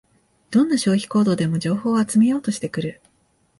[0.49, 3.01] どんな消費行動でも情報を集めようとしてくる